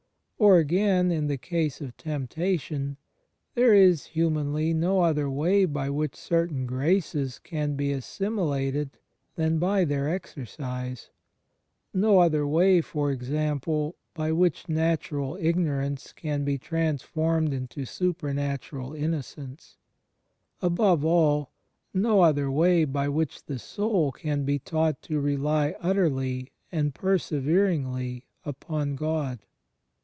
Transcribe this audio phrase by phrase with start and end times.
[0.41, 2.97] Or, again, in the case of temptation,
[3.53, 8.97] there is, humanly, no other way by which certain graces can be assimilated
[9.35, 11.11] than by their exercise—
[11.93, 19.77] no other way, for example, by which natural ignorance can be transformed into supernatural innocence;
[20.59, 21.51] above all,
[21.93, 27.19] no other way by which the soul can be taught to rely utterly and per
[27.19, 29.41] severingly upon Gk)d.